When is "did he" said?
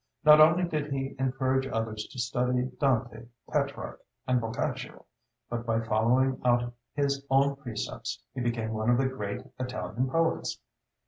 0.63-1.15